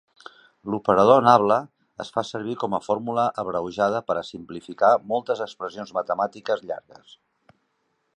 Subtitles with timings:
[0.73, 1.57] L'operador nabla
[2.05, 7.15] es fa servir com a fórmula abreujada per simplificar moltes expressions matemàtiques llargues.